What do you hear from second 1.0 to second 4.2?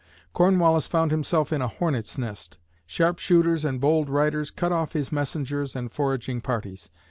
himself in a "hornets' nest." Sharp shooters and bold